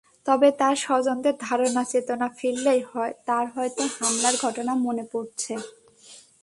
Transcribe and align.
তবে 0.25 0.47
তাঁর 0.59 0.75
স্বজনদের 0.77 1.35
ধারণা, 1.39 1.81
চেতনা 1.91 2.27
ফিরলেই 2.37 2.81
তাঁর 3.27 3.45
হয়তো 3.55 3.81
হামলার 3.95 4.35
ঘটনা 4.41 4.73
মনে 4.85 5.03
পড়ছে। 5.11 5.53